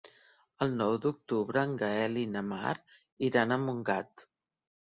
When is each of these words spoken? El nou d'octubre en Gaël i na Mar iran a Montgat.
El 0.65 0.71
nou 0.77 0.95
d'octubre 1.03 1.63
en 1.69 1.75
Gaël 1.83 2.17
i 2.23 2.25
na 2.37 2.43
Mar 2.55 2.75
iran 3.31 3.55
a 3.59 3.63
Montgat. 3.67 4.29